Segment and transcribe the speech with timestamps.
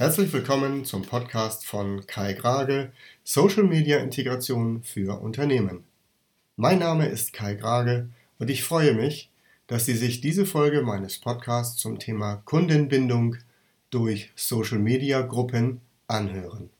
[0.00, 2.90] Herzlich willkommen zum Podcast von Kai Grage,
[3.22, 5.84] Social Media Integration für Unternehmen.
[6.56, 8.08] Mein Name ist Kai Grage
[8.38, 9.28] und ich freue mich,
[9.66, 13.36] dass Sie sich diese Folge meines Podcasts zum Thema Kundenbindung
[13.90, 16.70] durch Social Media Gruppen anhören.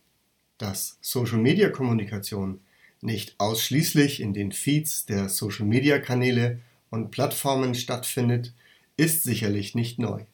[0.57, 2.61] Dass Social Media Kommunikation
[3.02, 8.55] nicht ausschließlich in den Feeds der Social Media Kanäle und Plattformen stattfindet,
[8.96, 10.25] ist sicherlich nicht neu.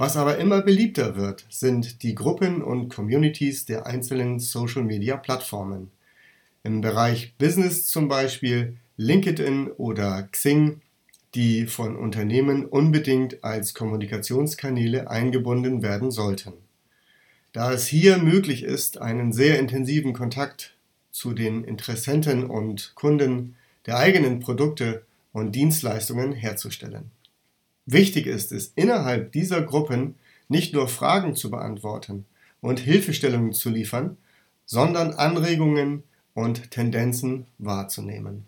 [0.00, 5.90] Was aber immer beliebter wird, sind die Gruppen und Communities der einzelnen Social-Media-Plattformen.
[6.62, 10.82] Im Bereich Business zum Beispiel LinkedIn oder Xing,
[11.34, 16.52] die von Unternehmen unbedingt als Kommunikationskanäle eingebunden werden sollten.
[17.52, 20.76] Da es hier möglich ist, einen sehr intensiven Kontakt
[21.10, 25.02] zu den Interessenten und Kunden der eigenen Produkte
[25.32, 27.10] und Dienstleistungen herzustellen.
[27.90, 30.16] Wichtig ist es, innerhalb dieser Gruppen
[30.48, 32.26] nicht nur Fragen zu beantworten
[32.60, 34.18] und Hilfestellungen zu liefern,
[34.66, 36.02] sondern Anregungen
[36.34, 38.44] und Tendenzen wahrzunehmen.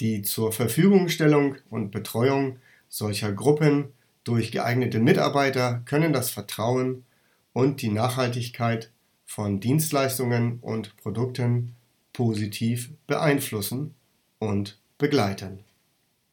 [0.00, 2.58] Die zur Verfügungstellung und Betreuung
[2.88, 3.92] solcher Gruppen
[4.24, 7.04] durch geeignete Mitarbeiter können das Vertrauen
[7.52, 8.90] und die Nachhaltigkeit
[9.24, 11.76] von Dienstleistungen und Produkten
[12.12, 13.94] positiv beeinflussen
[14.40, 15.60] und begleiten.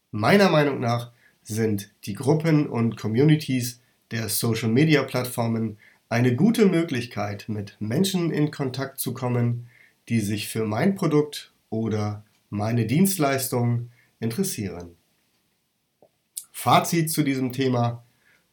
[0.09, 1.11] Meiner Meinung nach
[1.47, 3.79] sind die Gruppen und Communities
[4.11, 5.77] der Social-Media-Plattformen
[6.09, 9.67] eine gute Möglichkeit, mit Menschen in Kontakt zu kommen,
[10.09, 14.95] die sich für mein Produkt oder meine Dienstleistung interessieren.
[16.51, 18.03] Fazit zu diesem Thema.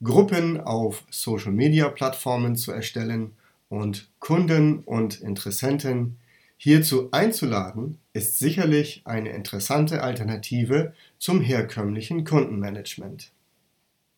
[0.02, 3.32] Gruppen auf Social-Media-Plattformen zu erstellen
[3.68, 6.18] und Kunden und Interessenten
[6.56, 13.32] hierzu einzuladen, ist sicherlich eine interessante Alternative zum herkömmlichen Kundenmanagement.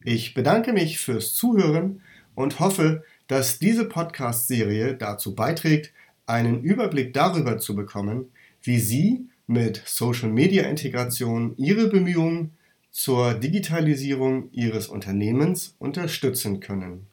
[0.04, 2.02] Ich bedanke mich fürs Zuhören
[2.34, 5.92] und hoffe, dass diese Podcast-Serie dazu beiträgt,
[6.26, 8.26] einen Überblick darüber zu bekommen,
[8.62, 12.52] wie Sie mit Social-Media-Integration Ihre Bemühungen
[12.90, 17.06] zur Digitalisierung Ihres Unternehmens unterstützen können.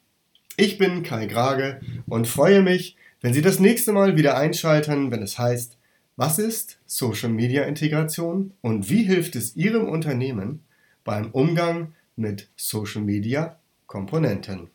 [0.55, 5.23] Ich bin Kai Grage und freue mich, wenn Sie das nächste Mal wieder einschalten, wenn
[5.23, 5.77] es heißt,
[6.17, 10.65] was ist Social Media Integration und wie hilft es Ihrem Unternehmen
[11.05, 14.73] beim Umgang mit Social Media Komponenten?